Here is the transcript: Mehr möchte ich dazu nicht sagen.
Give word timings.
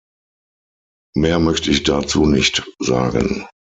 Mehr 1.15 1.37
möchte 1.37 1.69
ich 1.69 1.83
dazu 1.83 2.25
nicht 2.25 2.67
sagen. 2.79 3.45